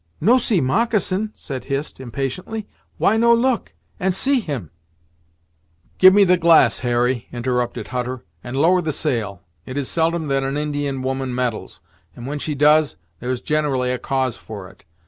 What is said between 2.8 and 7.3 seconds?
"why no look and see him." "Give me the glass, Harry,"